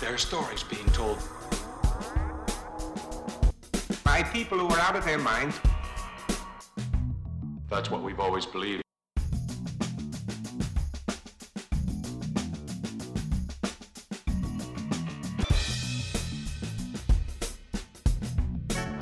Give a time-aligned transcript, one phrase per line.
[0.00, 1.18] There are stories being told
[4.04, 5.58] by people who are out of their minds.
[7.68, 8.82] That's what we've always believed.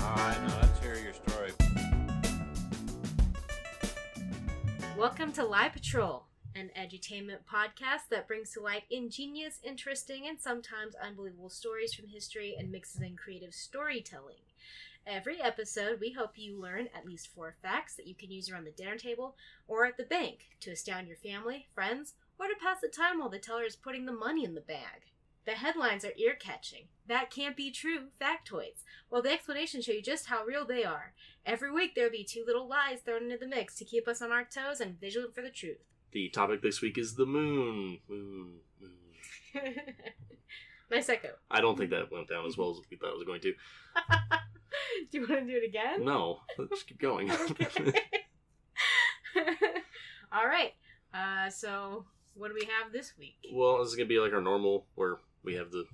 [0.00, 1.52] Alright, now let's hear your story.
[4.96, 6.23] Welcome to Lie Patrol,
[7.10, 12.54] an edutainment podcast that brings to light ingenious, interesting, and sometimes unbelievable stories from history
[12.58, 14.36] and mixes in creative storytelling.
[15.06, 18.64] Every episode, we hope you learn at least four facts that you can use around
[18.64, 19.36] the dinner table
[19.68, 23.28] or at the bank to astound your family, friends, or to pass the time while
[23.28, 25.10] the teller is putting the money in the bag.
[25.44, 26.84] The headlines are ear catching.
[27.06, 31.12] That can't be true factoids, while the explanations show you just how real they are.
[31.44, 34.32] Every week there'll be two little lies thrown into the mix to keep us on
[34.32, 35.84] our toes and vigilant for the truth.
[36.14, 37.98] The topic this week is the moon.
[38.08, 38.60] Moon.
[38.80, 38.92] Moon.
[40.90, 41.30] nice echo.
[41.50, 43.52] I don't think that went down as well as we thought it was going to.
[45.10, 46.04] do you want to do it again?
[46.04, 47.32] No, let's keep going.
[50.32, 50.74] All right.
[51.12, 52.04] Uh, so,
[52.34, 53.34] what do we have this week?
[53.52, 55.84] well, this is going to be like our normal, where we have the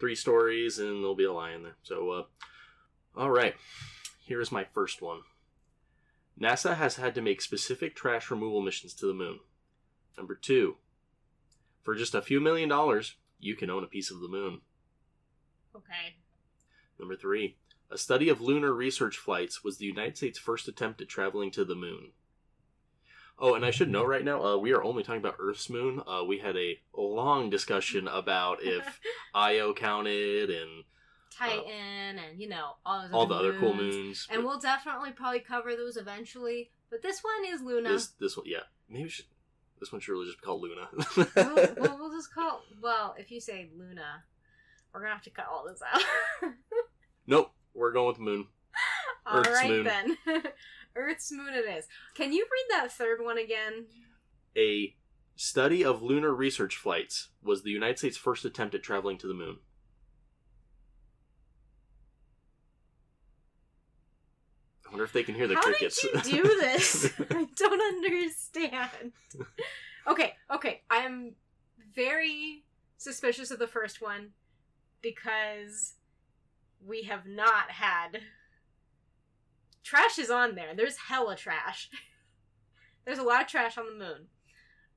[0.00, 1.76] three stories and there'll be a lie in there.
[1.82, 2.22] So, uh,
[3.20, 3.54] all right.
[4.24, 5.20] Here's my first one
[6.40, 9.40] NASA has had to make specific trash removal missions to the moon.
[10.18, 10.76] Number two,
[11.82, 14.60] for just a few million dollars, you can own a piece of the moon.
[15.74, 16.16] Okay.
[16.98, 17.56] Number three,
[17.90, 21.64] a study of lunar research flights was the United States' first attempt at traveling to
[21.64, 22.10] the moon.
[23.38, 26.02] Oh, and I should know right now, uh, we are only talking about Earth's moon.
[26.04, 29.00] Uh, we had a long discussion about if
[29.34, 30.82] Io counted and
[31.30, 33.94] Titan and, you know, all all the other other cool moons.
[33.94, 34.28] moons.
[34.28, 36.72] And we'll definitely probably cover those eventually.
[36.90, 37.90] But this one is Luna.
[37.90, 39.26] this this one, yeah, maybe we should.
[39.80, 40.88] This one should really just be called Luna.
[41.16, 42.62] we'll, we'll, we'll just call.
[42.82, 44.24] Well, if you say Luna,
[44.92, 46.02] we're gonna have to cut all this out.
[47.26, 48.46] nope, we're going with moon.
[49.26, 49.84] all Earth's right moon.
[49.84, 50.16] then.
[50.96, 51.86] Earth's moon it is.
[52.14, 53.86] Can you read that third one again?
[54.56, 54.94] A
[55.36, 59.34] study of lunar research flights was the United States' first attempt at traveling to the
[59.34, 59.58] moon.
[64.88, 66.00] I wonder if they can hear the How crickets.
[66.00, 67.12] did you do this?
[67.30, 69.12] I don't understand.
[70.06, 70.80] Okay, okay.
[70.88, 71.34] I am
[71.94, 72.64] very
[72.96, 74.30] suspicious of the first one
[75.02, 75.94] because
[76.84, 78.20] we have not had
[79.84, 80.74] trash is on there.
[80.74, 81.90] There's hella trash.
[83.04, 84.26] There's a lot of trash on the moon.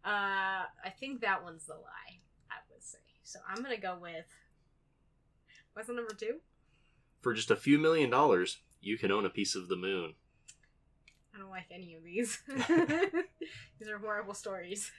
[0.06, 2.20] Uh, I think that one's the lie.
[2.50, 2.98] I would say.
[3.24, 4.26] So I'm gonna go with.
[5.74, 6.40] What's the number two?
[7.22, 10.14] For just a few million dollars, you can own a piece of the moon.
[11.34, 12.40] I don't like any of these.
[12.48, 14.92] these are horrible stories.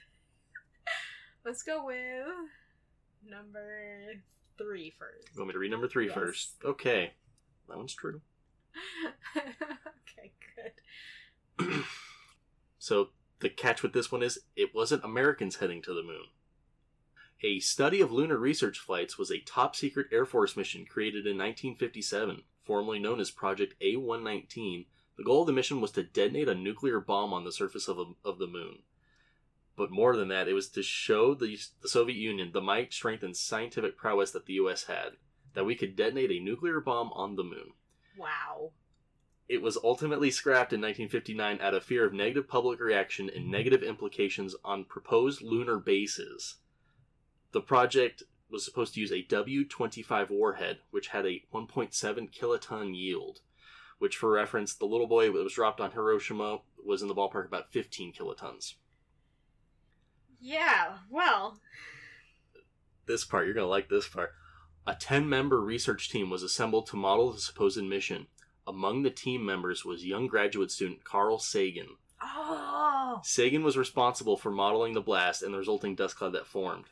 [1.45, 2.25] Let's go with
[3.29, 4.13] number
[4.57, 5.27] three first.
[5.33, 6.13] You want me to read number three Yes.
[6.15, 6.51] first?
[6.65, 7.11] Okay.
[7.69, 8.21] That one's true.
[9.37, 10.31] okay,
[11.59, 11.83] good.
[12.79, 16.25] So the catch with this one is it wasn't Americans heading to the moon.
[17.41, 21.37] A study of lunar research flights was a top secret Air Force mission created in
[21.37, 24.85] 1957, formerly known as Project A 119.
[25.17, 27.99] The goal of the mission was to detonate a nuclear bomb on the surface of,
[27.99, 28.79] a, of the moon.
[29.75, 33.23] But more than that, it was to show the, the Soviet Union the might, strength,
[33.23, 35.17] and scientific prowess that the US had,
[35.53, 37.73] that we could detonate a nuclear bomb on the moon.
[38.17, 38.71] Wow.
[39.49, 43.83] It was ultimately scrapped in 1959 out of fear of negative public reaction and negative
[43.83, 46.57] implications on proposed lunar bases.
[47.51, 48.23] The project
[48.53, 53.41] was supposed to use a W 25 warhead, which had a 1.7 kiloton yield,
[53.97, 57.47] which, for reference, the little boy that was dropped on Hiroshima was in the ballpark
[57.47, 58.75] about 15 kilotons.
[60.39, 61.59] Yeah, well,
[63.07, 64.33] This part, you're going to like this part.
[64.85, 68.27] A 10 member research team was assembled to model the supposed mission.
[68.67, 71.87] Among the team members was young graduate student Carl Sagan,
[72.21, 76.85] oh, Sagan was responsible for modeling the blast and the resulting dust cloud that formed.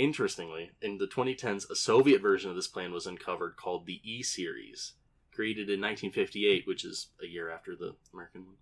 [0.00, 4.22] Interestingly, in the 2010s, a Soviet version of this plan was uncovered called the E
[4.22, 4.94] Series,
[5.30, 8.54] created in 1958, which is a year after the American one.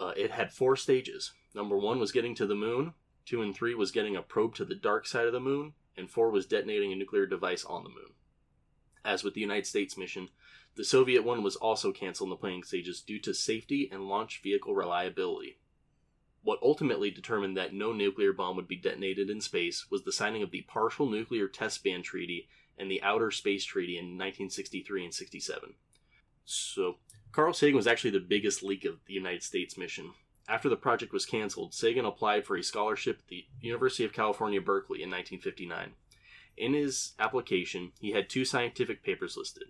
[0.00, 1.34] Uh, it had four stages.
[1.54, 2.94] Number one was getting to the moon,
[3.24, 6.10] two and three was getting a probe to the dark side of the moon, and
[6.10, 8.14] four was detonating a nuclear device on the moon.
[9.04, 10.30] As with the United States mission,
[10.74, 14.40] the Soviet one was also canceled in the planning stages due to safety and launch
[14.42, 15.59] vehicle reliability.
[16.42, 20.42] What ultimately determined that no nuclear bomb would be detonated in space was the signing
[20.42, 22.48] of the Partial Nuclear Test Ban Treaty
[22.78, 25.74] and the Outer Space Treaty in 1963 and 67.
[26.46, 26.96] So,
[27.32, 30.12] Carl Sagan was actually the biggest leak of the United States mission.
[30.48, 34.60] After the project was canceled, Sagan applied for a scholarship at the University of California,
[34.60, 35.92] Berkeley in 1959.
[36.56, 39.68] In his application, he had two scientific papers listed.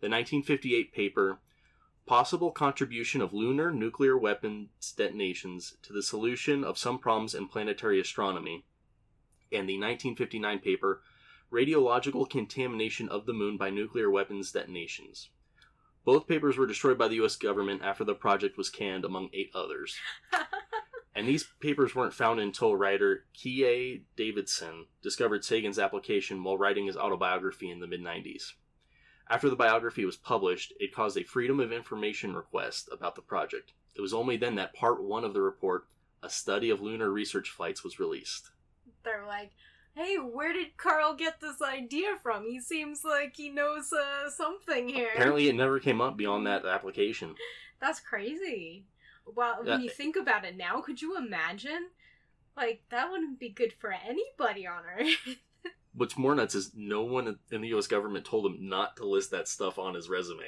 [0.00, 1.40] The 1958 paper,
[2.06, 7.98] Possible Contribution of Lunar Nuclear Weapons Detonations to the Solution of Some Problems in Planetary
[7.98, 8.64] Astronomy,
[9.50, 11.02] and the 1959 paper,
[11.50, 15.30] Radiological Contamination of the Moon by Nuclear Weapons Detonations.
[16.04, 19.50] Both papers were destroyed by the US government after the project was canned, among eight
[19.54, 19.96] others.
[21.14, 26.96] And these papers weren't found until writer Keay Davidson discovered Sagan's application while writing his
[26.96, 28.54] autobiography in the mid 90s.
[29.28, 33.72] After the biography was published, it caused a Freedom of Information request about the project.
[33.94, 35.86] It was only then that part one of the report,
[36.22, 38.50] A Study of Lunar Research Flights, was released.
[39.02, 39.52] They're like,
[39.94, 42.44] hey, where did Carl get this idea from?
[42.46, 45.10] He seems like he knows uh, something here.
[45.14, 47.34] Apparently, it never came up beyond that application.
[47.80, 48.84] That's crazy.
[49.26, 51.88] Well, when you think about it now, could you imagine?
[52.56, 55.38] Like, that wouldn't be good for anybody on Earth.
[55.94, 59.30] What's more nuts is no one in the US government told him not to list
[59.30, 60.44] that stuff on his resume.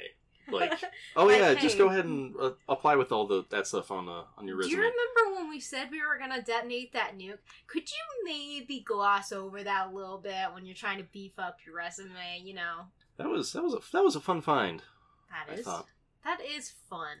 [0.51, 0.73] Like,
[1.15, 4.07] oh Like, yeah, just go ahead and uh, apply with all the that stuff on
[4.07, 4.71] uh, on your resume.
[4.71, 7.39] Do you remember when we said we were gonna detonate that nuke?
[7.67, 11.57] Could you maybe gloss over that a little bit when you're trying to beef up
[11.65, 12.41] your resume?
[12.43, 12.85] You know,
[13.17, 14.81] That was that was a that was a fun find.
[15.29, 17.17] That is that is fun.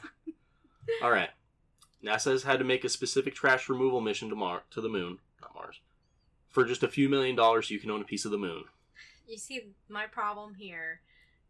[1.02, 1.30] All right.
[2.02, 5.18] NASA has had to make a specific trash removal mission to Mar- to the moon,
[5.40, 5.80] not Mars.
[6.50, 8.64] For just a few million dollars, you can own a piece of the moon.
[9.26, 11.00] You see, my problem here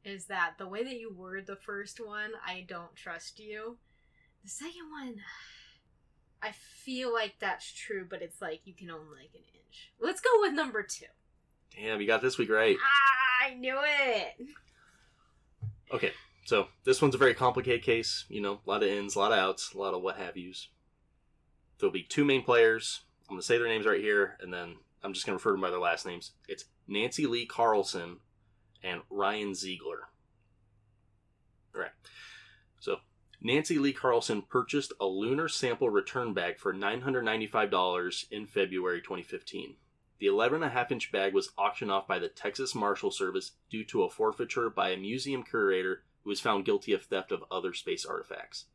[0.04, 3.78] is that the way that you word the first one, I don't trust you.
[4.42, 5.16] The second one,
[6.42, 9.90] I feel like that's true, but it's like you can own like an inch.
[10.00, 11.06] Let's go with number two.
[11.76, 12.76] Damn, you got this week right.
[12.80, 14.48] Ah, I knew it.
[15.92, 16.12] Okay,
[16.44, 18.24] so this one's a very complicated case.
[18.28, 20.36] You know, a lot of ins, a lot of outs, a lot of what have
[20.36, 20.68] yous.
[21.78, 23.00] There'll be two main players.
[23.28, 25.50] I'm going to say their names right here, and then I'm just going to refer
[25.50, 26.32] to them by their last names.
[26.48, 28.18] It's Nancy Lee Carlson
[28.82, 30.08] and Ryan Ziegler.
[31.74, 31.92] All right.
[32.78, 32.96] So,
[33.40, 39.76] Nancy Lee Carlson purchased a lunar sample return bag for $995 in February 2015.
[40.18, 44.10] The 11.5 inch bag was auctioned off by the Texas Marshal Service due to a
[44.10, 48.66] forfeiture by a museum curator who was found guilty of theft of other space artifacts.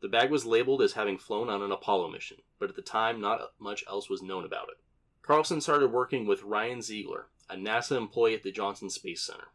[0.00, 3.20] The bag was labeled as having flown on an Apollo mission, but at the time
[3.20, 4.76] not much else was known about it.
[5.26, 9.48] Carlson started working with Ryan Ziegler, a NASA employee at the Johnson Space Center.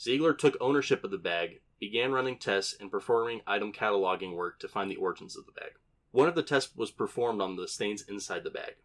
[0.00, 4.68] Ziegler took ownership of the bag, began running tests, and performing item cataloging work to
[4.68, 5.72] find the origins of the bag.
[6.12, 8.76] One of the tests was performed on the stains inside the bag.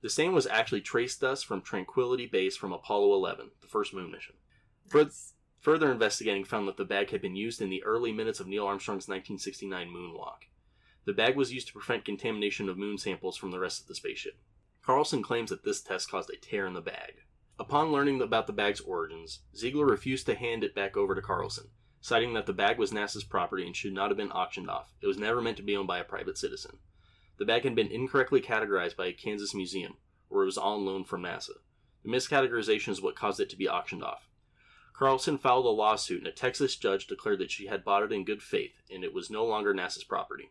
[0.00, 4.12] The stain was actually trace dust from Tranquility Base from Apollo 11, the first moon
[4.12, 4.36] mission.
[4.94, 5.32] Nice.
[5.58, 8.66] Further investigating found that the bag had been used in the early minutes of Neil
[8.66, 10.46] Armstrong's 1969 moonwalk.
[11.04, 13.96] The bag was used to prevent contamination of moon samples from the rest of the
[13.96, 14.36] spaceship.
[14.84, 17.22] Carlson claims that this test caused a tear in the bag.
[17.58, 21.70] Upon learning about the bag's origins, Ziegler refused to hand it back over to Carlson,
[22.02, 24.92] citing that the bag was NASA's property and should not have been auctioned off.
[25.00, 26.80] It was never meant to be owned by a private citizen.
[27.38, 29.96] The bag had been incorrectly categorized by a Kansas museum,
[30.28, 31.56] where it was on loan from NASA.
[32.02, 34.28] The miscategorization is what caused it to be auctioned off.
[34.92, 38.24] Carlson filed a lawsuit, and a Texas judge declared that she had bought it in
[38.24, 40.50] good faith, and it was no longer NASA's property.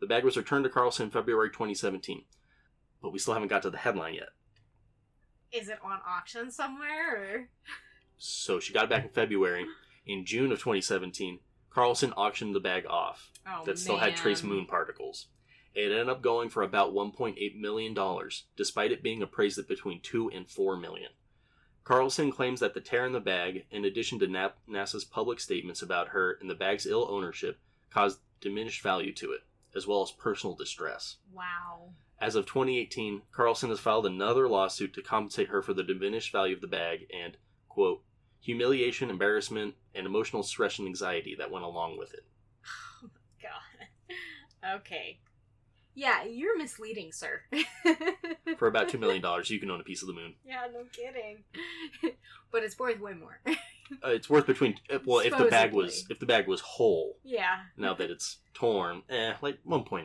[0.00, 2.24] The bag was returned to Carlson in February 2017,
[3.02, 4.30] but we still haven't got to the headline yet.
[5.52, 7.16] Is it on auction somewhere?
[7.16, 7.48] Or?
[8.18, 9.66] So she got it back in February.
[10.06, 11.40] In June of 2017,
[11.70, 13.30] Carlson auctioned the bag off.
[13.46, 15.28] Oh, that still had trace moon particles.
[15.74, 20.00] It ended up going for about 1.8 million dollars, despite it being appraised at between
[20.00, 21.10] 2 and 4 million.
[21.84, 25.80] Carlson claims that the tear in the bag, in addition to Na- NASA's public statements
[25.80, 27.58] about her and the bag's ill ownership,
[27.90, 29.40] caused diminished value to it,
[29.74, 31.16] as well as personal distress.
[31.32, 31.92] Wow.
[32.20, 36.54] As of 2018, Carlson has filed another lawsuit to compensate her for the diminished value
[36.54, 37.36] of the bag and,
[37.68, 38.02] quote,
[38.40, 42.24] humiliation, embarrassment, and emotional stress and anxiety that went along with it.
[43.04, 43.10] Oh,
[43.42, 44.76] God.
[44.80, 45.20] Okay.
[45.94, 47.42] Yeah, you're misleading, sir.
[48.56, 50.34] For about $2 million, you can own a piece of the moon.
[50.44, 51.44] Yeah, no kidding.
[52.52, 53.40] but it's worth way more.
[54.04, 57.16] Uh, it's worth between uh, well if the bag was if the bag was whole
[57.24, 57.60] yeah.
[57.78, 60.04] now that it's torn eh like 1.8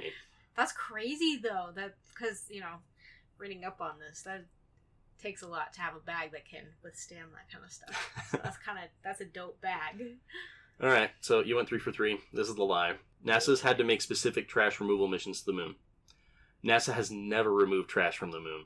[0.55, 1.69] That's crazy though.
[1.75, 2.75] That because you know,
[3.37, 4.45] reading up on this, that
[5.21, 8.27] takes a lot to have a bag that can withstand that kind of stuff.
[8.29, 10.17] So that's kind of that's a dope bag.
[10.81, 12.93] all right so you went three for three this is the lie
[13.25, 15.75] nasa's had to make specific trash removal missions to the moon
[16.65, 18.65] nasa has never removed trash from the moon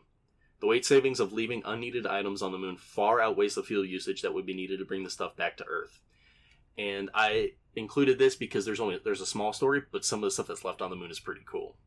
[0.61, 4.21] the weight savings of leaving unneeded items on the moon far outweighs the fuel usage
[4.21, 5.99] that would be needed to bring the stuff back to earth
[6.77, 10.31] and i included this because there's only there's a small story but some of the
[10.31, 11.77] stuff that's left on the moon is pretty cool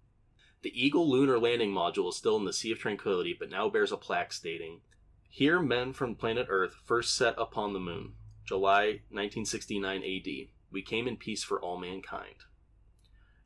[0.63, 3.93] The Eagle lunar landing module is still in the Sea of Tranquility, but now bears
[3.93, 4.81] a plaque stating,
[5.29, 8.13] Here, men from planet Earth first set upon the moon,
[8.45, 10.49] July 1969 AD.
[10.71, 12.45] We came in peace for all mankind.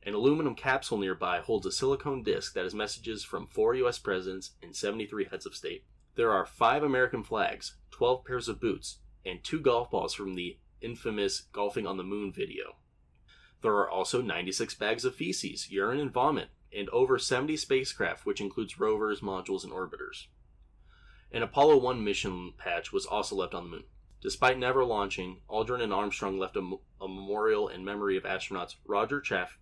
[0.03, 3.97] An aluminum capsule nearby holds a silicone disc that has messages from four U.S.
[3.97, 5.83] presidents and 73 heads of state.
[6.15, 10.57] There are five American flags, 12 pairs of boots, and two golf balls from the
[10.81, 12.75] infamous Golfing on the Moon video.
[13.61, 18.41] There are also 96 bags of feces, urine, and vomit, and over 70 spacecraft, which
[18.41, 20.27] includes rovers, modules, and orbiters.
[21.31, 23.83] An Apollo 1 mission patch was also left on the moon.
[24.21, 28.75] Despite never launching, Aldrin and Armstrong left a, m- a memorial in memory of astronauts
[28.85, 29.57] Roger Chaff-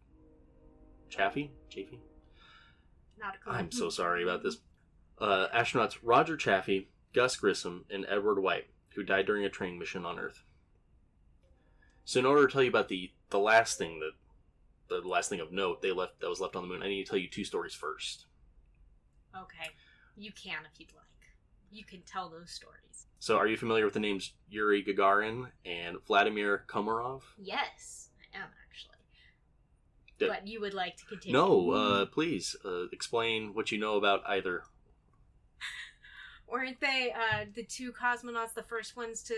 [1.10, 1.52] Chaffee?
[1.70, 2.00] Chaffee?
[3.20, 3.54] Not a clue.
[3.54, 4.58] I'm so sorry about this.
[5.18, 10.06] Uh, astronauts Roger Chaffee, Gus Grissom, and Edward White, who died during a training mission
[10.06, 10.44] on Earth.
[12.06, 14.12] So, in order to tell you about the the last thing that
[14.90, 17.06] the last thing of note they left that was left on the moon, I need
[17.06, 18.26] to tell you two stories first.
[19.36, 19.70] Okay.
[20.16, 21.04] You can if you'd like.
[21.72, 23.08] You can tell those stories.
[23.20, 27.22] So, are you familiar with the names Yuri Gagarin and Vladimir Komarov?
[27.38, 28.98] Yes, I am actually.
[30.20, 30.28] Yeah.
[30.28, 31.34] But you would like to continue.
[31.34, 34.64] No, uh, please uh, explain what you know about either.
[36.48, 39.36] Weren't they uh, the two cosmonauts the first ones to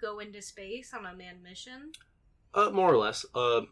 [0.00, 1.92] go into space on a manned mission?
[2.54, 3.26] Uh, more or less.
[3.34, 3.62] Uh,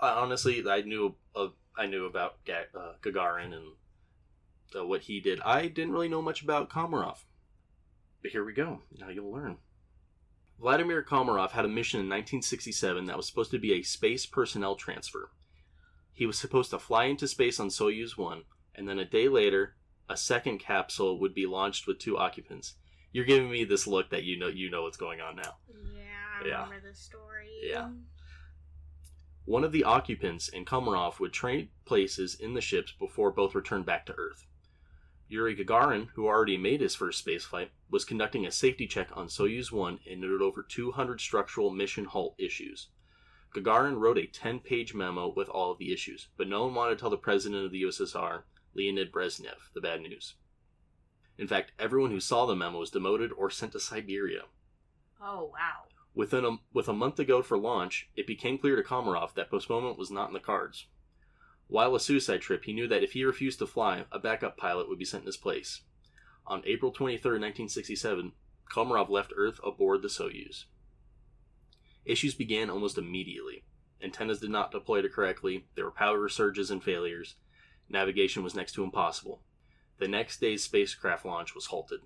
[0.00, 3.72] I, honestly, I knew uh, I knew about Ga- uh, Gagarin and
[4.76, 5.40] uh, what he did.
[5.40, 7.18] I didn't really know much about Komarov.
[8.22, 8.80] But here we go.
[8.98, 9.58] Now you'll learn.
[10.60, 14.76] Vladimir Komarov had a mission in 1967 that was supposed to be a space personnel
[14.76, 15.30] transfer.
[16.12, 19.74] He was supposed to fly into space on Soyuz 1, and then a day later,
[20.08, 22.74] a second capsule would be launched with two occupants.
[23.12, 25.56] You're giving me this look that you know you know what's going on now.
[25.68, 26.00] Yeah,
[26.42, 26.64] I Yeah.
[26.64, 27.48] remember the story.
[27.62, 27.90] Yeah.
[29.46, 33.86] One of the occupants and Komarov would trade places in the ships before both returned
[33.86, 34.46] back to Earth.
[35.28, 39.70] Yuri Gagarin, who already made his first spaceflight, was conducting a safety check on Soyuz
[39.72, 42.88] 1 and noted over 200 structural mission halt issues.
[43.54, 46.96] Gagarin wrote a 10 page memo with all of the issues, but no one wanted
[46.96, 48.42] to tell the president of the USSR,
[48.74, 50.34] Leonid Brezhnev, the bad news.
[51.38, 54.42] In fact, everyone who saw the memo was demoted or sent to Siberia.
[55.20, 55.84] Oh wow.
[56.14, 59.50] Within a, with a month to go for launch, it became clear to Komarov that
[59.50, 60.86] postponement was not in the cards.
[61.66, 64.88] While a suicide trip, he knew that if he refused to fly, a backup pilot
[64.88, 65.80] would be sent in his place.
[66.46, 68.32] On April 23, 1967,
[68.70, 70.66] Komarov left Earth aboard the Soyuz.
[72.04, 73.64] Issues began almost immediately.
[74.02, 77.36] Antennas did not deploy correctly, there were power surges and failures.
[77.88, 79.40] Navigation was next to impossible.
[79.98, 82.00] The next day's spacecraft launch was halted.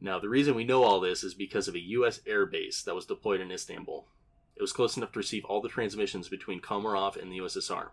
[0.00, 2.20] Now, the reason we know all this is because of a U.S.
[2.26, 4.06] air base that was deployed in Istanbul.
[4.54, 7.88] It was close enough to receive all the transmissions between Komarov and the USSR.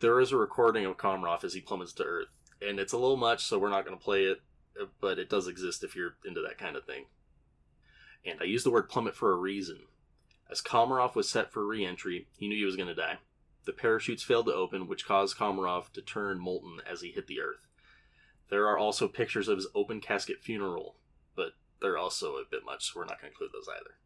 [0.00, 2.28] There is a recording of Komarov as he plummets to Earth,
[2.62, 4.40] and it's a little much, so we're not going to play it,
[5.00, 7.06] but it does exist if you're into that kind of thing.
[8.24, 9.80] And I use the word plummet for a reason.
[10.50, 13.18] As Komarov was set for re entry, he knew he was going to die.
[13.68, 17.42] The parachutes failed to open, which caused Komarov to turn molten as he hit the
[17.42, 17.66] Earth.
[18.48, 20.96] There are also pictures of his open casket funeral,
[21.36, 23.98] but they're also a bit much, so we're not going to include those either.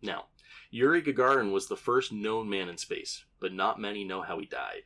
[0.00, 0.28] Now,
[0.70, 4.46] Yuri Gagarin was the first known man in space, but not many know how he
[4.46, 4.84] died.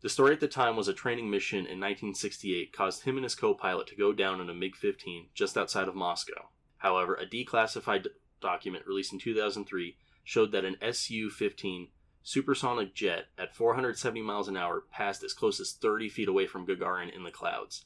[0.00, 3.34] The story at the time was a training mission in 1968 caused him and his
[3.34, 6.48] co pilot to go down in a MiG 15 just outside of Moscow.
[6.78, 8.06] However, a declassified
[8.40, 11.88] document released in 2003 showed that an Su 15
[12.22, 16.66] supersonic jet at 470 miles an hour passed as close as 30 feet away from
[16.66, 17.84] Gagarin in the clouds.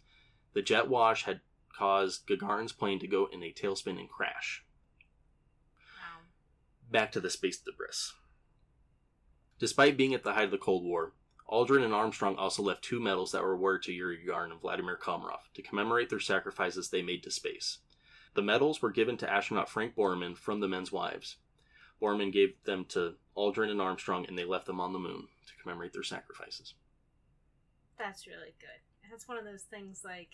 [0.52, 1.40] The jet wash had
[1.76, 4.64] caused Gagarin's plane to go in a tailspin and crash.
[5.97, 6.25] Wow.
[6.90, 8.12] Back to the space debris.
[9.59, 11.12] Despite being at the height of the Cold War,
[11.50, 14.99] Aldrin and Armstrong also left two medals that were awarded to Yuri Gagarin and Vladimir
[15.00, 17.78] Komarov to commemorate their sacrifices they made to space.
[18.35, 21.37] The medals were given to astronaut Frank Borman from the men's wives.
[22.02, 25.62] Borman gave them to Aldrin and Armstrong, and they left them on the moon to
[25.62, 26.75] commemorate their sacrifices.
[27.99, 29.11] That's really good.
[29.11, 30.31] That's one of those things like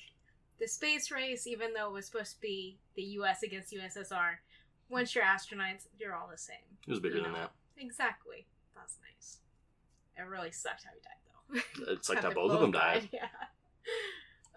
[0.59, 4.37] the space race, even though it was supposed to be the US against USSR,
[4.89, 6.57] once you're astronauts, you're all the same.
[6.87, 7.53] It was bigger You than that.
[7.77, 8.47] Exactly.
[8.75, 9.39] That's nice.
[10.17, 11.93] It really sucked how he died, though.
[11.93, 13.09] It's like How both of them died.
[13.13, 13.29] Yeah.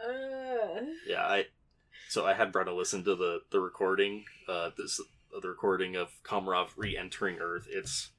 [0.04, 1.46] Uh, Yeah, I.
[2.10, 4.26] So I had Brenna listen to the the recording.
[4.48, 5.02] Uh, this
[5.42, 7.68] the recording of Komarov re-entering Earth.
[7.70, 8.12] It's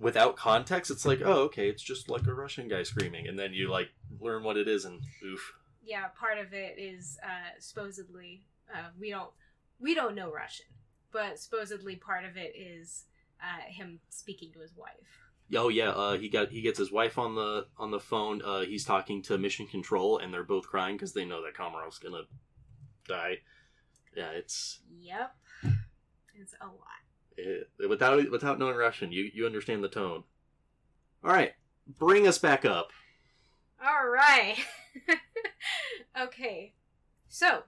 [0.00, 0.90] without context.
[0.90, 3.88] It's like, oh, okay, it's just like a Russian guy screaming, and then you like
[4.20, 5.52] learn what it is, and oof.
[5.84, 9.30] yeah, part of it is uh, supposedly uh, we don't
[9.78, 10.66] we don't know Russian,
[11.12, 13.04] but supposedly part of it is
[13.42, 15.28] uh, him speaking to his wife.
[15.54, 18.42] Oh yeah, uh, he got he gets his wife on the on the phone.
[18.42, 21.98] Uh, he's talking to Mission Control, and they're both crying because they know that Komarov's
[21.98, 22.24] gonna
[23.06, 23.38] die.
[24.14, 25.34] Yeah, it's Yep.
[26.40, 27.02] It's a lot.
[27.38, 30.24] It, without without knowing Russian, you you understand the tone.
[31.24, 31.52] All right,
[31.86, 32.90] bring us back up.
[33.84, 34.56] All right.
[36.20, 36.74] okay.
[37.28, 37.62] So,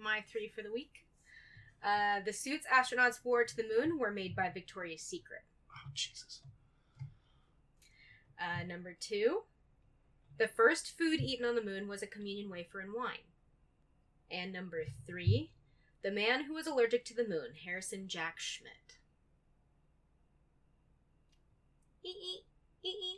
[0.00, 1.06] my three for the week.
[1.84, 5.42] Uh, the suits astronauts wore to the moon were made by Victoria's Secret.
[5.70, 6.40] Oh Jesus!
[8.40, 9.42] Uh, number two,
[10.38, 13.18] the first food eaten on the moon was a communion wafer and wine.
[14.30, 15.50] And number three,
[16.04, 18.98] the man who was allergic to the moon, Harrison Jack Schmitt.
[22.04, 22.14] Ee,
[22.84, 23.16] ee, ee,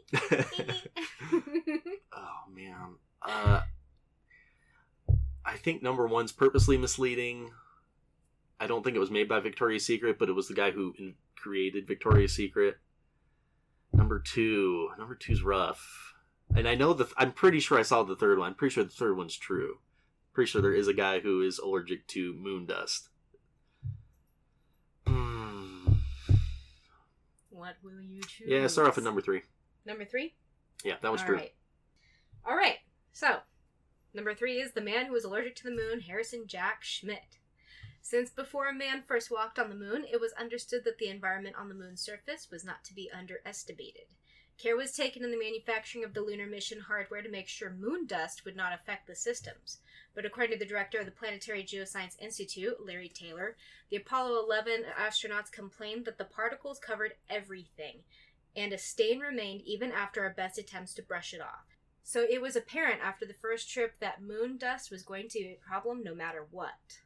[0.58, 1.80] ee.
[2.12, 3.62] oh man, uh,
[5.44, 7.50] I think number one's purposely misleading.
[8.60, 10.94] I don't think it was made by Victoria's Secret, but it was the guy who
[10.96, 12.78] in- created Victoria's Secret.
[13.92, 16.14] Number two, number two's rough,
[16.54, 17.08] and I know the.
[17.16, 18.48] I'm pretty sure I saw the third one.
[18.48, 19.78] I'm pretty sure the third one's true.
[20.36, 23.08] Pretty sure there is a guy who is allergic to moon dust.
[25.06, 25.94] Hmm.
[27.48, 28.46] what will you choose?
[28.46, 29.40] Yeah, start off at number three.
[29.86, 30.34] Number three?
[30.84, 31.36] Yeah, that was All true.
[31.36, 31.54] right.
[32.46, 32.76] All right.
[33.12, 33.38] So,
[34.12, 37.38] number three is the man who was allergic to the moon, Harrison Jack Schmitt.
[38.02, 41.56] Since before a man first walked on the moon, it was understood that the environment
[41.58, 44.04] on the moon's surface was not to be underestimated.
[44.58, 48.06] Care was taken in the manufacturing of the lunar mission hardware to make sure moon
[48.06, 49.80] dust would not affect the systems.
[50.14, 53.56] But according to the director of the Planetary Geoscience Institute, Larry Taylor,
[53.90, 57.98] the Apollo 11 astronauts complained that the particles covered everything,
[58.56, 61.76] and a stain remained even after our best attempts to brush it off.
[62.02, 65.58] So it was apparent after the first trip that moon dust was going to be
[65.60, 67.00] a problem no matter what.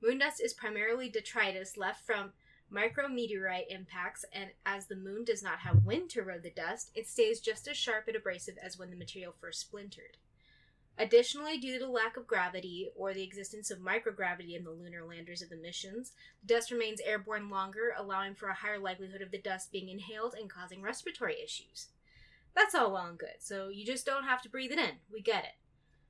[0.00, 2.32] Moon dust is primarily detritus left from
[2.72, 7.08] micrometeorite impacts, and as the moon does not have wind to erode the dust, it
[7.08, 10.16] stays just as sharp and abrasive as when the material first splintered.
[11.00, 15.04] Additionally, due to the lack of gravity or the existence of microgravity in the lunar
[15.04, 19.30] landers of the missions, the dust remains airborne longer, allowing for a higher likelihood of
[19.30, 21.86] the dust being inhaled and causing respiratory issues.
[22.54, 24.96] That's all well and good, so you just don't have to breathe it in.
[25.12, 25.54] We get it.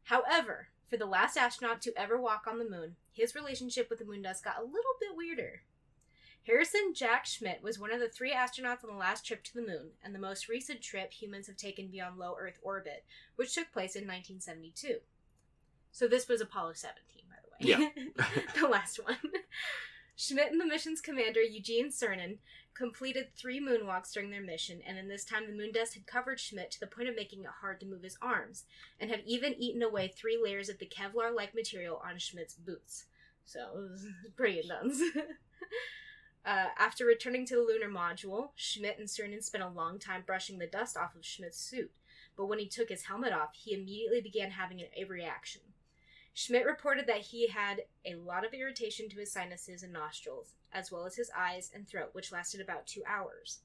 [0.05, 4.07] However, for the last astronaut to ever walk on the moon, his relationship with the
[4.07, 5.61] moon dust got a little bit weirder.
[6.49, 9.61] Harrison Jack Schmitt was one of the three astronauts on the last trip to the
[9.61, 13.05] moon, and the most recent trip humans have taken beyond low Earth orbit,
[13.37, 14.97] which took place in 1972.
[15.93, 17.93] So this was Apollo 17, by the way.
[18.17, 18.33] Yeah.
[18.61, 19.19] the last one.
[20.17, 22.39] Schmitt and the mission's commander, Eugene Cernan,
[22.73, 26.41] completed three moonwalks during their mission, and in this time the moon dust had covered
[26.41, 28.65] Schmitt to the point of making it hard to move his arms,
[28.99, 33.05] and had even eaten away three layers of the Kevlar like material on Schmitt's boots.
[33.45, 35.03] So it was pretty intense.
[36.45, 40.59] Uh, after returning to the lunar module, Schmitt and Cernan spent a long time brushing
[40.59, 41.93] the dust off of Schmitt's suit,
[42.37, 45.63] but when he took his helmet off, he immediately began having a reaction.
[46.33, 50.93] Schmitt reported that he had a lot of irritation to his sinuses and nostrils, as
[50.93, 53.59] well as his eyes and throat, which lasted about two hours.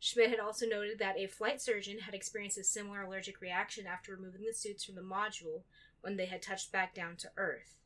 [0.00, 4.12] Schmitt had also noted that a flight surgeon had experienced a similar allergic reaction after
[4.12, 5.62] removing the suits from the module
[6.00, 7.77] when they had touched back down to Earth.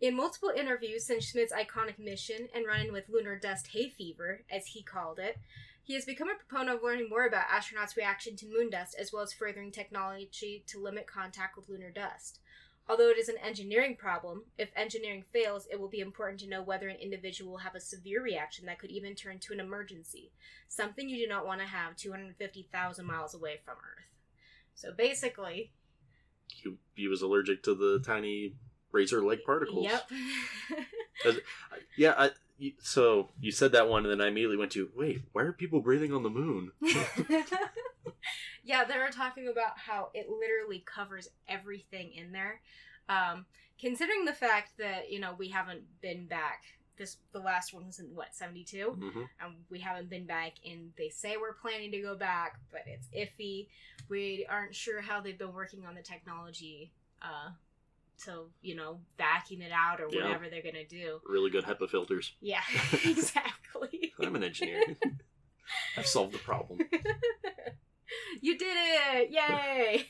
[0.00, 4.42] In multiple interviews since Schmitt's iconic mission and run in with lunar dust hay fever,
[4.48, 5.38] as he called it,
[5.82, 9.12] he has become a proponent of learning more about astronauts' reaction to moon dust as
[9.12, 12.38] well as furthering technology to limit contact with lunar dust.
[12.88, 16.62] Although it is an engineering problem, if engineering fails, it will be important to know
[16.62, 20.30] whether an individual will have a severe reaction that could even turn to an emergency,
[20.68, 24.06] something you do not want to have 250,000 miles away from Earth.
[24.74, 25.72] So basically,
[26.46, 28.54] He, he was allergic to the tiny
[28.92, 29.84] razor-like particles.
[29.84, 30.10] Yep.
[31.96, 32.30] Yeah, I,
[32.80, 35.22] so you said that one, and then I immediately went to wait.
[35.32, 36.70] Why are people breathing on the moon?
[38.64, 42.60] yeah, they were talking about how it literally covers everything in there.
[43.08, 43.46] Um,
[43.80, 46.62] considering the fact that you know we haven't been back.
[46.96, 50.54] This the last one was in what seventy two, hmm and we haven't been back.
[50.64, 53.68] And they say we're planning to go back, but it's iffy.
[54.08, 56.92] We aren't sure how they've been working on the technology.
[57.22, 57.50] Uh,
[58.24, 60.24] to you know vacuum it out or Yeah.
[60.24, 61.20] whatever they're gonna do.
[61.26, 62.34] Really good HEPA filters.
[62.40, 62.62] Yeah,
[63.04, 64.12] exactly.
[64.20, 64.82] I'm an engineer.
[65.96, 66.78] I've solved the problem.
[68.40, 69.30] you did it!
[69.30, 70.06] Yay!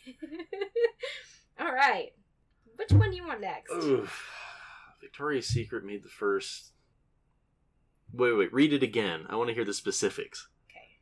[1.58, 2.12] All right.
[2.76, 3.72] Which one do you want next?
[3.72, 4.24] Oof.
[5.00, 6.72] Victoria's Secret made the first.
[8.12, 9.26] Wait, wait, read it again.
[9.28, 10.48] I want to hear the specifics.
[10.70, 10.98] Okay.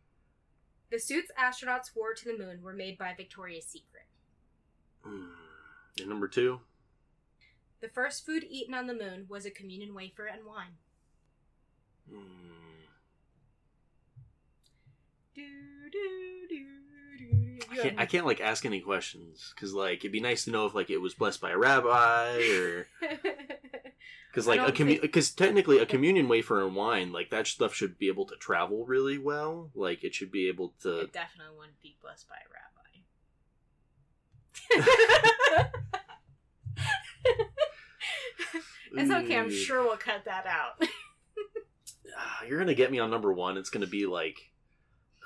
[0.91, 4.05] The suits astronauts wore to the moon were made by Victoria's Secret.
[5.05, 5.27] Hmm.
[6.01, 6.61] And number two.
[7.81, 10.77] The first food eaten on the moon was a communion wafer and wine.
[12.11, 12.23] Hmm.
[15.35, 15.43] Do,
[15.93, 16.65] do, do.
[17.71, 17.99] I can't.
[18.01, 20.89] I can't like ask any questions because like it'd be nice to know if like
[20.89, 22.87] it was blessed by a rabbi or
[24.31, 27.47] Because like a don't commu- think- because technically a communion wafer and wine, like that
[27.47, 29.71] stuff should be able to travel really well.
[29.75, 31.01] Like it should be able to.
[31.01, 32.49] It definitely wouldn't be blessed by a
[35.61, 35.73] rabbi.
[38.97, 39.37] it's okay.
[39.37, 40.89] I'm sure we'll cut that out.
[42.19, 43.59] Ah, you're gonna get me on number one.
[43.59, 44.39] It's gonna be like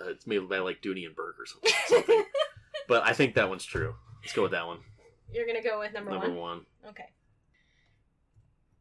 [0.01, 1.73] uh, it's made by like Dooney and Bourke or something.
[1.87, 2.25] something.
[2.89, 3.95] but I think that one's true.
[4.23, 4.79] Let's go with that one.
[5.33, 6.21] You're gonna go with number, one.
[6.21, 6.57] Number one.
[6.59, 6.67] one.
[6.89, 7.11] Okay.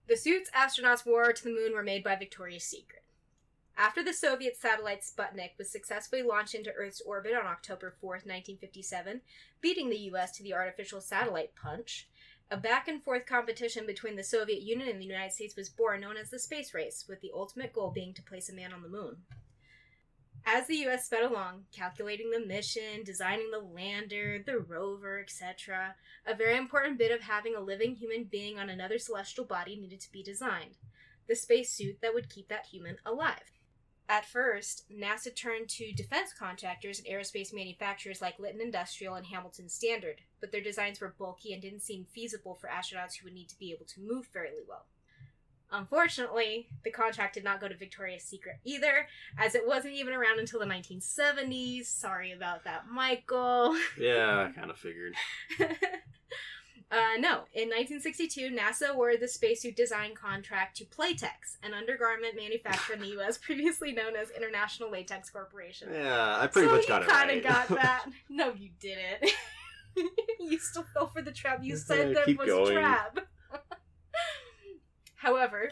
[0.07, 3.03] The suits astronauts wore to the moon were made by Victoria's Secret.
[3.77, 9.21] After the Soviet satellite Sputnik was successfully launched into Earth's orbit on October 4th, 1957,
[9.61, 12.09] beating the US to the artificial satellite punch,
[12.51, 16.01] a back and forth competition between the Soviet Union and the United States was born,
[16.01, 18.81] known as the Space Race, with the ultimate goal being to place a man on
[18.81, 19.17] the moon.
[20.45, 26.33] As the US sped along, calculating the mission, designing the lander, the rover, etc., a
[26.33, 30.11] very important bit of having a living human being on another celestial body needed to
[30.11, 30.77] be designed
[31.27, 33.51] the spacesuit that would keep that human alive.
[34.09, 39.69] At first, NASA turned to defense contractors and aerospace manufacturers like Litton Industrial and Hamilton
[39.69, 43.49] Standard, but their designs were bulky and didn't seem feasible for astronauts who would need
[43.49, 44.85] to be able to move fairly well.
[45.71, 50.39] Unfortunately, the contract did not go to Victoria's Secret either, as it wasn't even around
[50.39, 51.85] until the 1970s.
[51.85, 53.77] Sorry about that, Michael.
[53.99, 55.13] Yeah, I kind of figured.
[55.59, 62.95] uh, no, in 1962, NASA awarded the spacesuit design contract to Playtex, an undergarment manufacturer
[62.95, 63.37] in the U.S.
[63.41, 65.89] previously known as International Latex Corporation.
[65.93, 68.05] Yeah, I pretty so much got it kinda got that.
[68.29, 69.31] No, you didn't.
[70.39, 71.59] you still fell for the trap.
[71.63, 72.77] You said there was going.
[72.77, 73.19] a trap.
[75.15, 75.71] However,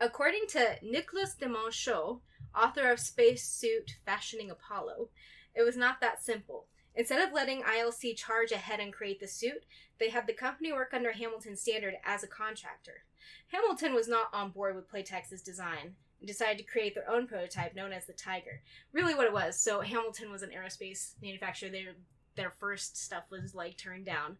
[0.00, 2.20] according to Nicolas de Monchaux,
[2.54, 5.08] author of Spacesuit Fashioning Apollo,
[5.54, 6.66] it was not that simple.
[6.94, 9.64] Instead of letting ILC charge ahead and create the suit,
[9.98, 13.04] they had the company work under Hamilton Standard as a contractor.
[13.48, 17.74] Hamilton was not on board with Playtex's design and decided to create their own prototype
[17.74, 18.62] known as the Tiger.
[18.92, 19.60] Really, what it was.
[19.60, 21.70] So Hamilton was an aerospace manufacturer.
[21.70, 21.94] Their
[22.36, 24.38] their first stuff was like turned down,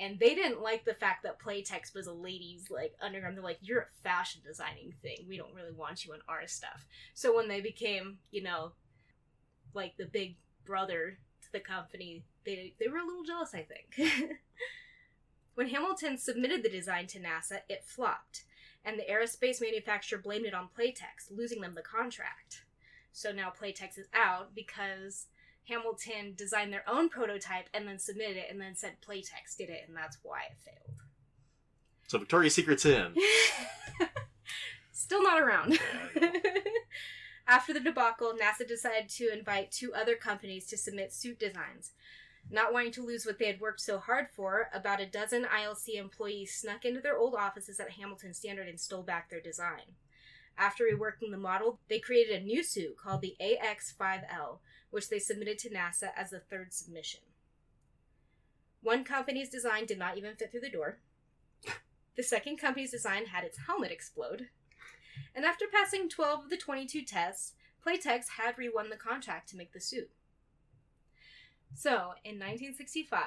[0.00, 3.36] and they didn't like the fact that Playtex was a ladies like underground.
[3.36, 5.26] They're like, you're a fashion designing thing.
[5.28, 6.86] We don't really want you in our stuff.
[7.14, 8.72] So when they became, you know,
[9.74, 14.12] like the big brother to the company, they they were a little jealous, I think.
[15.54, 18.44] when Hamilton submitted the design to NASA, it flopped,
[18.84, 22.62] and the aerospace manufacturer blamed it on Playtex, losing them the contract.
[23.12, 25.26] So now Playtex is out because
[25.68, 29.84] Hamilton designed their own prototype and then submitted it, and then said Playtex did it,
[29.86, 30.98] and that's why it failed.
[32.08, 33.14] So Victoria's Secret's in.
[34.92, 35.78] Still not around.
[36.20, 36.30] Yeah,
[37.46, 41.92] After the debacle, NASA decided to invite two other companies to submit suit designs.
[42.50, 45.98] Not wanting to lose what they had worked so hard for, about a dozen ILC
[45.98, 49.96] employees snuck into their old offices at Hamilton Standard and stole back their design.
[50.58, 54.58] After reworking the model, they created a new suit called the AX5L,
[54.90, 57.20] which they submitted to NASA as the third submission.
[58.82, 60.98] One company's design did not even fit through the door.
[62.16, 64.48] The second company's design had its helmet explode.
[65.34, 67.52] And after passing 12 of the 22 tests,
[67.86, 70.10] Playtex had re-won the contract to make the suit.
[71.74, 73.20] So, in 1965,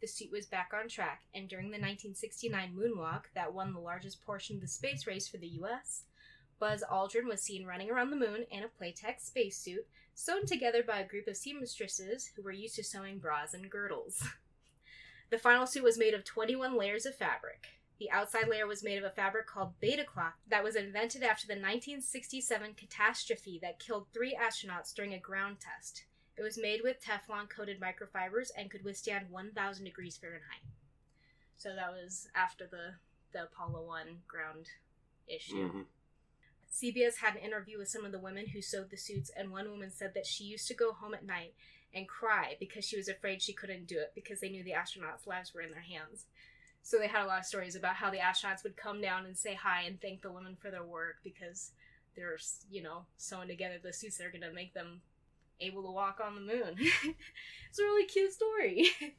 [0.00, 4.24] the suit was back on track, and during the 1969 moonwalk that won the largest
[4.24, 6.04] portion of the space race for the US,
[6.58, 11.00] Buzz Aldrin was seen running around the moon in a Playtex spacesuit sewn together by
[11.00, 14.26] a group of seamstresses who were used to sewing bras and girdles.
[15.28, 17.66] The final suit was made of 21 layers of fabric.
[17.98, 21.46] The outside layer was made of a fabric called beta cloth that was invented after
[21.46, 26.04] the 1967 catastrophe that killed three astronauts during a ground test.
[26.36, 30.62] It was made with Teflon coated microfibers and could withstand 1,000 degrees Fahrenheit.
[31.56, 32.94] So that was after the,
[33.32, 34.68] the Apollo 1 ground
[35.26, 35.72] issue.
[35.72, 35.84] Mhm.
[36.76, 39.70] CBS had an interview with some of the women who sewed the suits, and one
[39.70, 41.54] woman said that she used to go home at night
[41.94, 45.26] and cry because she was afraid she couldn't do it because they knew the astronauts'
[45.26, 46.26] lives were in their hands.
[46.82, 49.36] So they had a lot of stories about how the astronauts would come down and
[49.36, 51.72] say hi and thank the women for their work because
[52.14, 52.36] they're,
[52.70, 55.00] you know, sewing together the suits that are going to make them
[55.60, 56.76] able to walk on the moon.
[56.78, 58.88] it's a really cute story.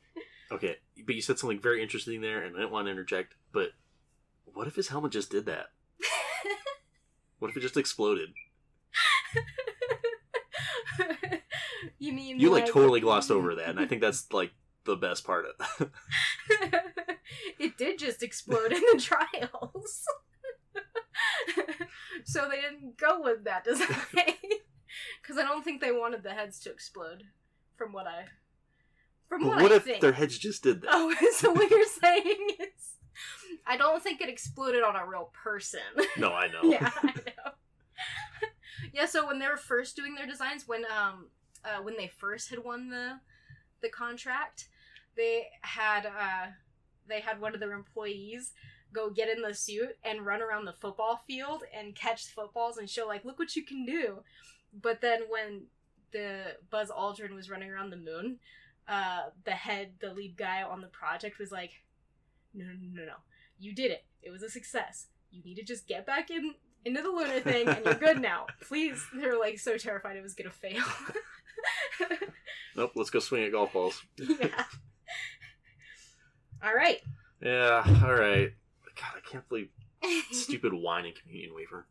[0.50, 3.36] Okay, but you said something very interesting there, and I didn't want to interject.
[3.52, 3.72] But
[4.46, 5.72] what if his helmet just did that?
[7.40, 8.30] What if it just exploded?
[12.00, 14.52] you mean You like totally glossed over that, and I think that's like
[14.86, 15.92] the best part of.
[17.60, 20.04] it did just explode in the trials.
[22.26, 23.88] so they didn't go with that design.
[25.22, 27.24] Because I don't think they wanted the heads to explode,
[27.76, 28.26] from what I.
[29.28, 30.02] From But what, what I if think.
[30.02, 30.90] their heads just did that?
[30.92, 32.97] Oh, so what you're saying is.
[33.66, 35.80] I don't think it exploded on a real person.
[36.18, 36.62] No, I know.
[36.64, 37.52] yeah, I know.
[38.94, 41.28] yeah, so when they were first doing their designs, when um
[41.64, 43.20] uh, when they first had won the
[43.82, 44.68] the contract,
[45.16, 46.48] they had uh
[47.08, 48.54] they had one of their employees
[48.94, 52.90] go get in the suit and run around the football field and catch footballs and
[52.90, 54.24] show like look what you can do.
[54.74, 55.64] But then when
[56.12, 58.40] the Buzz Aldrin was running around the moon,
[58.88, 61.72] uh the head the lead guy on the project was like
[62.58, 63.14] no no no no
[63.60, 64.04] you did it.
[64.22, 65.08] It was a success.
[65.32, 66.54] You need to just get back in
[66.86, 68.46] into the lunar thing and you're good now.
[68.62, 70.84] Please they were like so terrified it was gonna fail.
[72.76, 74.04] Nope, let's go swing at golf balls.
[74.18, 74.50] yeah.
[76.64, 77.02] All right.
[77.42, 78.54] Yeah, alright.
[78.96, 79.70] God, I can't believe
[80.32, 81.88] stupid wine and communion wafer.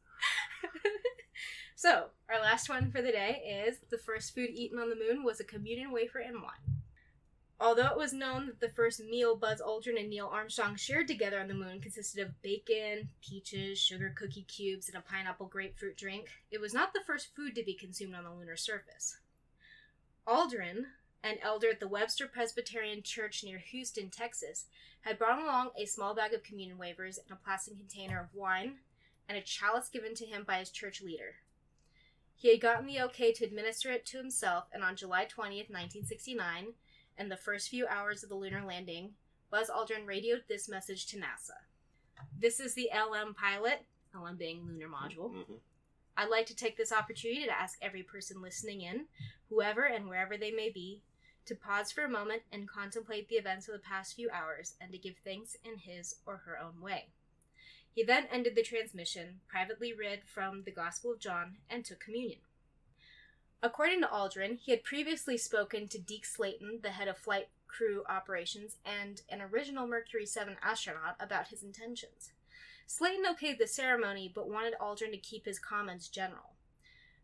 [1.74, 5.24] so our last one for the day is the first food eaten on the moon
[5.24, 6.75] was a communion wafer and wine
[7.58, 11.40] Although it was known that the first meal Buzz Aldrin and Neil Armstrong shared together
[11.40, 16.28] on the moon consisted of bacon, peaches, sugar cookie cubes, and a pineapple grapefruit drink,
[16.50, 19.16] it was not the first food to be consumed on the lunar surface.
[20.26, 20.84] Aldrin,
[21.22, 24.66] an elder at the Webster Presbyterian Church near Houston, Texas,
[25.00, 28.74] had brought along a small bag of communion wafers and a plastic container of wine
[29.28, 31.36] and a chalice given to him by his church leader.
[32.34, 36.74] He had gotten the okay to administer it to himself, and on July 20th, 1969,
[37.18, 39.14] in the first few hours of the lunar landing,
[39.50, 41.58] Buzz Aldrin radioed this message to NASA.
[42.38, 45.32] This is the LM pilot, LM being lunar module.
[45.32, 45.60] Mhm.
[46.16, 49.08] I'd like to take this opportunity to ask every person listening in,
[49.48, 51.02] whoever and wherever they may be,
[51.44, 54.90] to pause for a moment and contemplate the events of the past few hours and
[54.92, 57.12] to give thanks in his or her own way.
[57.94, 62.40] He then ended the transmission, privately read from the Gospel of John, and took communion.
[63.66, 68.04] According to Aldrin, he had previously spoken to Deke Slayton, the head of flight crew
[68.08, 72.30] operations, and an original Mercury 7 astronaut about his intentions.
[72.86, 76.54] Slayton okayed the ceremony but wanted Aldrin to keep his comments general.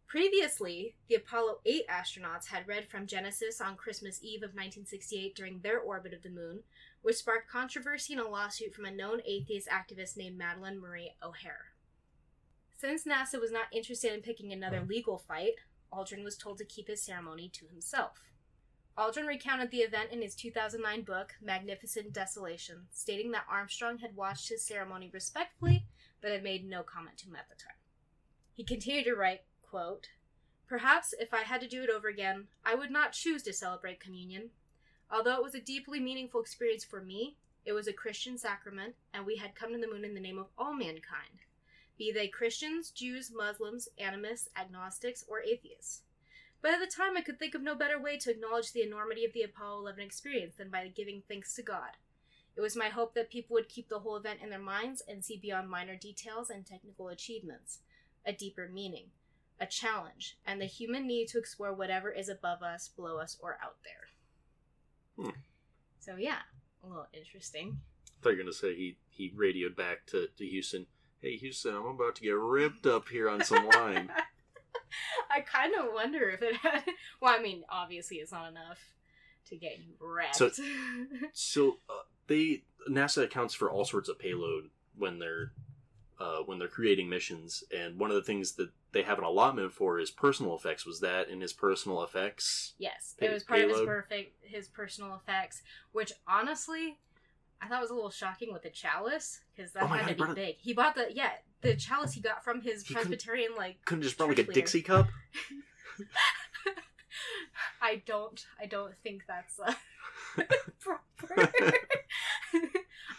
[0.08, 5.60] Previously, the Apollo 8 astronauts had read from Genesis on Christmas Eve of 1968 during
[5.60, 6.64] their orbit of the moon,
[7.02, 11.66] which sparked controversy and a lawsuit from a known atheist activist named Madalyn Marie O'Hair.
[12.76, 14.88] Since NASA was not interested in picking another hmm.
[14.88, 15.54] legal fight,
[15.92, 18.22] Aldrin was told to keep his ceremony to himself.
[18.96, 24.48] Aldrin recounted the event in his 2009 book, Magnificent Desolation, stating that Armstrong had watched
[24.48, 25.86] his ceremony respectfully,
[26.20, 27.76] but had made no comment to him at the time.
[28.52, 30.08] He continued to write, quote,
[30.66, 34.00] Perhaps if I had to do it over again, I would not choose to celebrate
[34.00, 34.50] communion.
[35.10, 39.24] Although it was a deeply meaningful experience for me, it was a Christian sacrament, and
[39.24, 41.40] we had come to the moon in the name of all mankind
[41.98, 46.02] be they Christians, Jews, Muslims, animists, agnostics, or atheists.
[46.60, 49.24] But at the time, I could think of no better way to acknowledge the enormity
[49.24, 51.96] of the Apollo 11 experience than by giving thanks to God.
[52.56, 55.24] It was my hope that people would keep the whole event in their minds and
[55.24, 57.78] see beyond minor details and technical achievements,
[58.26, 59.06] a deeper meaning,
[59.58, 63.58] a challenge, and the human need to explore whatever is above us, below us, or
[63.62, 65.24] out there.
[65.24, 65.38] Hmm.
[65.98, 66.40] So, yeah,
[66.84, 67.78] a little interesting.
[68.06, 70.86] I thought you were gonna say he he radioed back to, to Houston.
[71.22, 74.10] Hey Houston, I'm about to get ripped up here on some wine.
[75.30, 76.82] I kind of wonder if it had.
[77.20, 78.80] Well, I mean, obviously, it's not enough
[79.46, 80.34] to get you wrecked.
[80.36, 80.50] So-
[81.32, 85.52] so uh, they NASA accounts for all sorts of payload when they're
[86.18, 89.72] uh, when they're creating missions, and one of the things that they have an allotment
[89.72, 90.84] for is personal effects.
[90.84, 92.72] Was that in his personal effects?
[92.78, 96.98] yes, Pay- it was part of his perfect his personal effects, which honestly,
[97.62, 100.26] I thought it was a little shocking with the chalice because that Oh had God,
[100.26, 100.56] to be it- big.
[100.58, 103.84] He bought the yeah the chalice he got from his He couldn't- Presbyterian like.
[103.84, 104.42] Couldn't just brought like a.
[104.44, 105.08] Dixie cup.
[107.80, 109.74] I don't I don't think that's uh,
[110.80, 111.52] proper.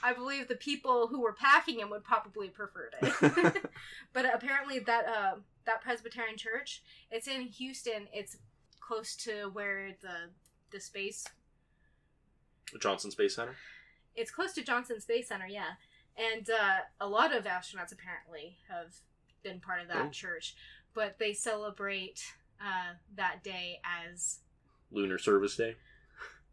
[0.04, 3.66] I believe the people who were packing him would probably prefer it.
[4.14, 8.08] but apparently that uh, that Presbyterian church, it's in Houston.
[8.14, 8.38] It's
[8.80, 10.30] close to where the
[10.72, 11.26] the space.
[12.80, 13.56] Johnson Space Center.
[14.16, 15.74] It's close to Johnson Space Center, yeah.
[16.18, 18.94] And uh, a lot of astronauts apparently have
[19.44, 20.10] been part of that Oh.
[20.10, 20.56] church,
[20.94, 22.22] but they celebrate
[22.62, 24.40] uh, that day as
[24.92, 25.76] Lunar Service Day.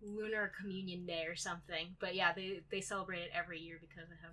[0.03, 1.89] Lunar Communion Day or something.
[2.01, 4.33] But yeah, they they celebrate it every year because of him.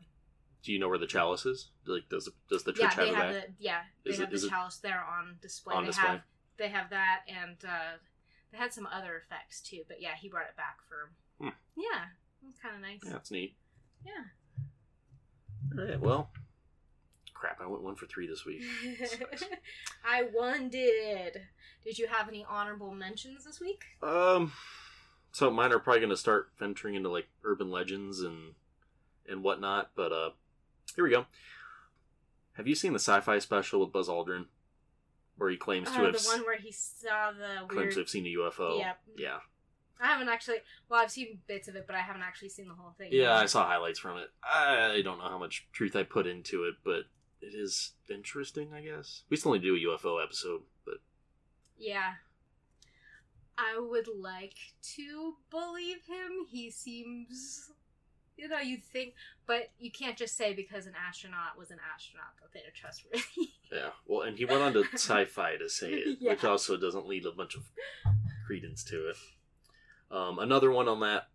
[0.63, 1.69] Do you know where the chalice is?
[1.85, 3.47] Like, does does the church yeah, have have back?
[3.47, 5.75] the yeah they Is have it- the chalice there on display.
[5.75, 6.07] on they display?
[6.07, 6.21] have
[6.57, 7.97] they have that and uh,
[8.51, 9.81] they had some other effects too.
[9.89, 11.49] But yeah, he brought it back for Hmm.
[11.75, 12.05] yeah,
[12.49, 12.99] it's kind of nice.
[13.05, 13.55] Yeah, that's neat.
[14.05, 14.11] Yeah.
[15.79, 15.99] All right.
[15.99, 16.29] Well,
[17.33, 17.59] crap.
[17.61, 18.63] I went one for three this week.
[20.05, 21.41] I won did.
[21.83, 23.83] Did you have any honorable mentions this week?
[24.01, 24.51] Um,
[25.31, 28.53] so mine are probably going to start venturing into like urban legends and
[29.29, 29.91] and whatnot.
[29.95, 30.29] But uh,
[30.95, 31.25] here we go.
[32.53, 34.45] Have you seen the sci-fi special with Buzz Aldrin,
[35.37, 37.93] where he claims to Oh, have the one where he saw the claims weird.
[37.93, 38.79] to have seen a UFO?
[38.79, 38.99] Yep.
[39.17, 39.37] Yeah,
[40.01, 40.57] I haven't actually.
[40.89, 43.09] Well, I've seen bits of it, but I haven't actually seen the whole thing.
[43.11, 43.35] yeah.
[43.35, 44.29] I saw highlights from it.
[44.43, 47.05] I don't know how much truth I put into it, but
[47.41, 48.73] it is interesting.
[48.73, 50.95] I guess we still to do a UFO episode, but
[51.77, 52.13] Yeah.
[53.57, 54.53] I would like
[54.95, 56.45] to believe him.
[56.47, 57.71] He seems,
[58.37, 59.15] you know, you'd think,
[59.47, 63.49] but you can't just say because an astronaut was an astronaut that they're trustworthy.
[63.71, 63.89] yeah.
[64.05, 67.31] Well, and he went on to Syfy to say it, which also doesn't lead a
[67.31, 67.63] bunch of
[68.45, 69.15] credence to it.
[70.11, 71.27] Um, another one on that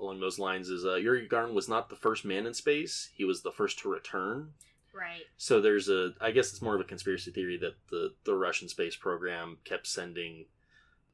[0.00, 3.10] along those lines is uh, Yuri Gagarin was not the first man in space.
[3.14, 4.52] He was the first to return.
[4.92, 5.22] right.
[5.36, 8.68] So there's a, I guess it's more of a conspiracy theory that the the Russian
[8.68, 10.46] space program kept sending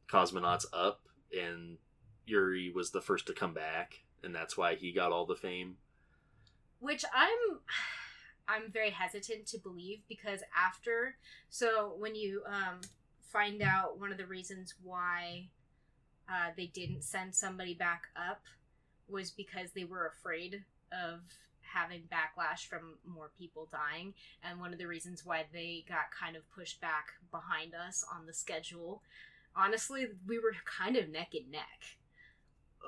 [0.08, 1.00] cosmonauts up,
[1.36, 1.78] and
[2.26, 5.76] Yuri was the first to come back, and that's why he got all the fame.
[6.80, 7.60] Which I'm,
[8.48, 11.16] I'm very hesitant to believe because after,
[11.48, 12.80] so when you um
[13.22, 15.48] find out one of the reasons why
[16.28, 18.42] uh, they didn't send somebody back up
[19.08, 21.20] was because they were afraid of
[21.60, 26.36] having backlash from more people dying and one of the reasons why they got kind
[26.36, 29.02] of pushed back behind us on the schedule
[29.56, 31.98] honestly we were kind of neck and neck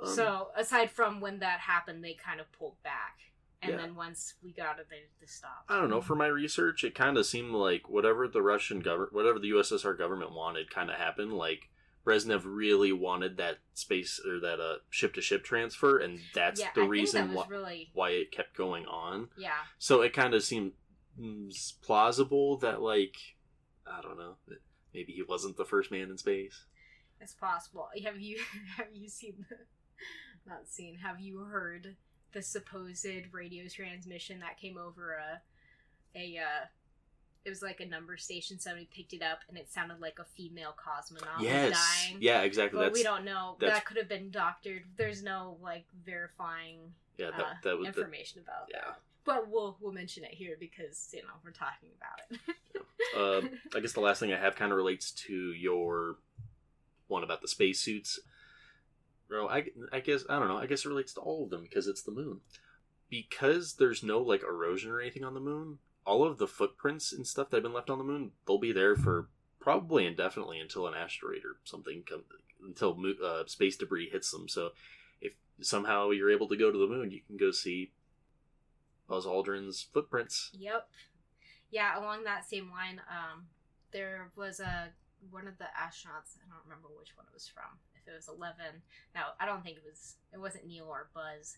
[0.00, 3.18] Um, so aside from when that happened they kind of pulled back
[3.60, 3.78] and Yeah.
[3.78, 6.00] then once we got it they just stopped I don't know.
[6.02, 9.96] For my research, it kind of seemed like whatever the Russian government, whatever the USSR
[9.98, 11.32] government wanted, kind of happened.
[11.32, 11.70] Like
[12.06, 16.68] Brezhnev really wanted that space or that uh, ship to ship transfer, and that's yeah
[16.74, 19.28] the I reason that why, really why it kept going on.
[19.36, 20.72] yeah So it kind of seemed
[21.20, 23.16] mm, plausible that, like,
[23.86, 24.36] I don't know,
[24.94, 26.64] maybe he wasn't the first man in space.
[27.20, 27.88] It's possible.
[28.04, 28.38] Have you
[28.76, 29.56] have you seen the
[30.46, 31.96] not seen, have you heard
[32.32, 35.40] the supposed radio transmission that came over a
[36.18, 36.66] a uh
[37.46, 40.24] it was like a number station, somebody picked it up and it sounded like a
[40.24, 42.18] female cosmonaut yes, dying.
[42.20, 42.78] yeah, exactly.
[42.78, 43.56] But that's we don't know.
[43.60, 44.82] That could have been doctored.
[44.96, 46.78] There's no like verifying
[47.16, 48.78] yeah, that, uh, that was the, information about yeah.
[48.84, 49.00] that.
[49.24, 53.52] But we'll we'll mention it here because you know we're talking about it.
[53.72, 56.16] uh, I guess the last thing I have kind of relates to your
[57.06, 58.18] one about the spacesuits.
[59.28, 60.58] Bro, I, I guess I don't know.
[60.58, 62.40] I guess it relates to all of them because it's the moon.
[63.08, 67.26] Because there's no like erosion or anything on the moon, all of the footprints and
[67.26, 69.28] stuff that have been left on the moon, they'll be there for
[69.60, 72.04] probably indefinitely until an asteroid or something
[72.64, 74.48] until uh, space debris hits them.
[74.48, 74.70] So
[75.20, 77.90] if somehow you're able to go to the moon, you can go see
[79.08, 80.50] Buzz Aldrin's footprints.
[80.54, 80.88] Yep.
[81.70, 83.46] Yeah, along that same line, um,
[83.92, 84.90] there was a
[85.30, 86.38] one of the astronauts.
[86.38, 87.78] I don't remember which one it was from.
[87.96, 88.82] If it was Eleven,
[89.14, 90.14] no, I don't think it was.
[90.32, 91.56] It wasn't Neil or Buzz.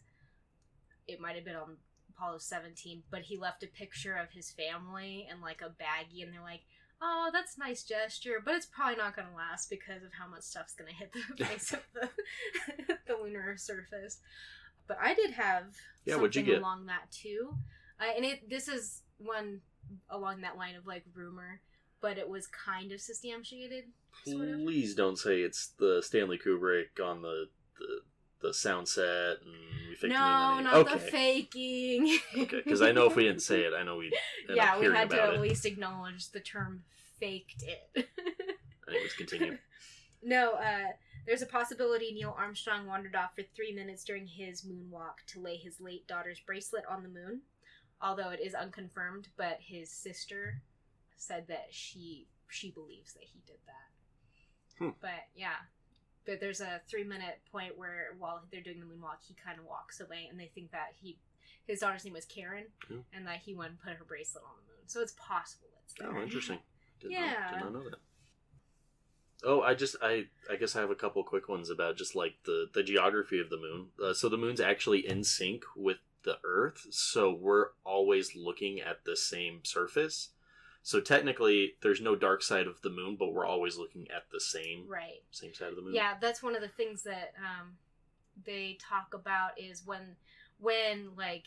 [1.07, 1.77] It might have been on
[2.19, 6.33] Apollo Seventeen, but he left a picture of his family and like a baggie, and
[6.33, 6.63] they're like,
[7.01, 10.27] "Oh, that's a nice gesture, but it's probably not going to last because of how
[10.29, 12.09] much stuff's going to hit the face of the
[13.07, 14.19] the lunar surface."
[14.87, 15.65] But I did have
[16.05, 16.59] Yeah, something get?
[16.59, 17.55] along that too,
[18.01, 19.61] uh, and it this is one
[20.11, 21.61] along that line of like rumor,
[22.01, 23.85] but it was kind of substantiated,
[24.27, 24.61] sort of.
[24.65, 28.01] Please don't say it's the Stanley Kubrick on the the,
[28.49, 30.93] the sound set and faked No, not landing.
[30.95, 32.19] the faking.
[32.39, 34.13] okay, because I know if we didn't say it, I know we'd
[34.49, 35.41] yeah, we had to at it.
[35.41, 36.85] least acknowledge the term
[37.21, 37.91] "faked it."
[38.89, 39.59] Anyways, continue.
[40.23, 40.93] no, uh,
[41.27, 45.57] there's a possibility Neil Armstrong wandered off for three minutes during his moonwalk to lay
[45.57, 47.43] his late daughter's bracelet on the moon,
[48.01, 49.29] although it is unconfirmed.
[49.37, 50.63] But his sister
[51.17, 54.79] said that she she believes that he did that.
[54.85, 54.91] Hmm.
[55.03, 55.57] But yeah,
[56.29, 59.65] but there's a three minute point where while they're doing the moonwalk, he kind of
[59.65, 61.17] walks away, and they think that he
[61.67, 63.01] his daughter's name was Karen, Hmm.
[63.13, 64.83] and that he went and put her bracelet on the moon.
[64.87, 66.15] So it's possible it's there.
[66.15, 66.59] Oh, interesting.
[67.01, 67.33] Did Yeah.
[67.33, 67.99] Not, did not know that.
[69.45, 72.35] Oh, I just I I guess I have a couple quick ones about just like
[72.45, 73.87] the the geography of the moon.
[74.03, 79.05] Uh, so the moon's actually in sync with the Earth, so we're always looking at
[79.05, 80.31] the same surface.
[80.83, 84.41] So technically, there's no dark side of the moon, but we're always looking at the
[84.41, 85.23] same Right.
[85.31, 85.95] same side of the moon.
[85.95, 87.77] Yeah, that's one of the things that um,
[88.45, 90.17] they talk about is when
[90.59, 91.47] when like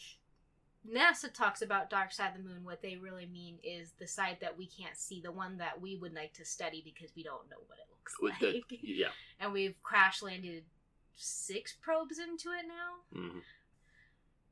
[0.90, 4.38] NASA talks about dark side of the moon, what they really mean is the side
[4.42, 7.50] that we can't see, the one that we would like to study because we don't
[7.50, 8.80] know what it looks With the- like.
[8.84, 9.10] yeah.
[9.40, 10.64] and we've crash landed
[11.16, 13.20] six probes into it now.
[13.30, 13.40] hmm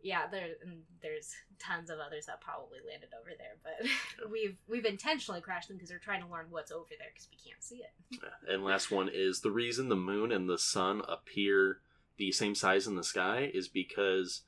[0.02, 4.86] Yeah, there and there's tons of others that probably landed over there, but we've we've
[4.86, 7.78] intentionally crashed them because we're trying to learn what's over there because we can't see
[7.84, 8.22] it.
[8.48, 11.80] And last one is the reason the moon and the sun appear
[12.18, 14.42] the same size in the sky is because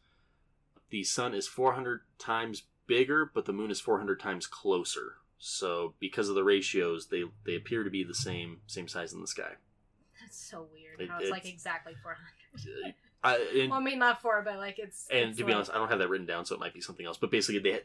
[0.89, 5.15] the sun is 400 times bigger, but the moon is 400 times closer.
[5.37, 9.21] So because of the ratios, they they appear to be the same same size in
[9.21, 9.53] the sky.
[10.21, 10.99] That's so weird.
[10.99, 12.93] It- how it's, like exactly 400.
[13.23, 15.07] Uh, I, and well, I mean, not four, but like it's.
[15.11, 16.73] and it's to be like- honest, I don't have that written down, so it might
[16.73, 17.17] be something else.
[17.17, 17.81] But basically, they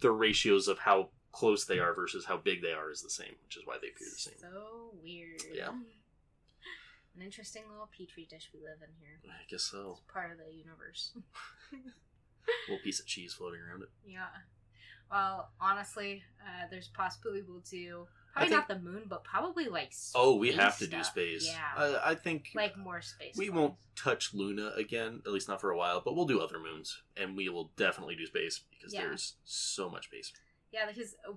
[0.00, 3.34] the ratios of how close they are versus how big they are is the same,
[3.44, 4.34] which is why they appear the same.
[4.40, 5.42] So weird.
[5.52, 5.68] Yeah.
[7.16, 9.18] An interesting little petri dish we live in here.
[9.26, 9.98] I guess so.
[9.98, 11.12] It's part of the universe.
[12.68, 13.88] little piece of cheese floating around it.
[14.06, 14.26] yeah.
[15.10, 18.06] Well, honestly, uh, there's possibility we'll do
[18.38, 19.92] probably think- not the moon, but probably like.
[20.14, 21.06] Oh, we have to do stuff.
[21.06, 21.46] space.
[21.46, 21.82] Yeah.
[21.82, 23.36] Uh, I think like more space.
[23.36, 23.58] we ones.
[23.60, 26.00] won't touch Luna again, at least not for a while.
[26.00, 29.02] But we'll do other moons, and we will definitely do space because Yeah.
[29.02, 30.32] there's so much space.
[30.72, 31.32] Yeah, because uh,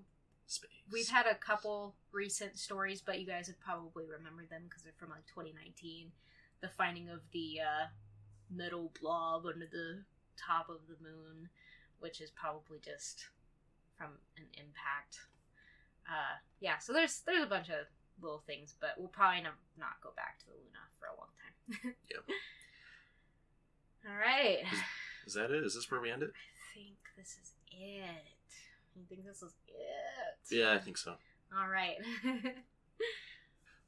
[0.47, 0.69] Space.
[0.91, 4.91] We've had a couple recent stories, but you guys have probably remembered them because they're
[4.97, 6.11] from like 2019.
[6.59, 7.85] The finding of the uh,
[8.49, 10.03] metal blob under the
[10.37, 11.47] top of the moon,
[11.99, 13.27] which is probably just
[13.97, 15.19] from an impact.
[16.11, 17.87] Uh, yeah, so there's there's a bunch of
[18.21, 21.29] little things, but we'll probably not, not go back to the Luna for a long
[21.39, 21.95] time.
[22.11, 22.23] Yep.
[24.09, 24.59] All right.
[25.25, 25.63] Is that it?
[25.63, 26.31] Is this where we end it?
[26.33, 28.25] I think this is it.
[28.95, 30.55] You think this is it?
[30.55, 31.13] Yeah, I think so.
[31.57, 31.95] All right.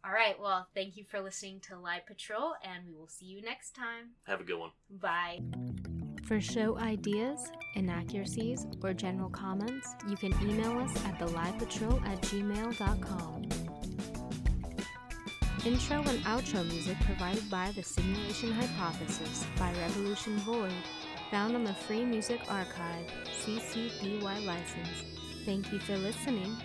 [0.05, 0.39] All right.
[0.39, 4.11] Well, thank you for listening to Lie Patrol, and we will see you next time.
[4.27, 4.71] Have a good one.
[4.89, 5.39] Bye.
[6.27, 13.49] For show ideas, inaccuracies, or general comments, you can email us at theliepatrol at gmail.com.
[15.65, 20.73] Intro and outro music provided by The Simulation Hypothesis by Revolution Void,
[21.31, 23.05] found on the Free Music Archive,
[23.45, 23.89] CC
[24.21, 25.05] BY license.
[25.45, 26.55] Thank you for listening.